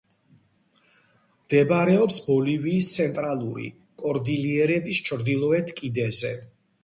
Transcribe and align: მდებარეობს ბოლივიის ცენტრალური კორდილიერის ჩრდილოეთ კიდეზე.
მდებარეობს 1.41 2.17
ბოლივიის 2.29 2.89
ცენტრალური 2.95 3.67
კორდილიერის 4.05 5.03
ჩრდილოეთ 5.11 5.73
კიდეზე. 5.81 6.35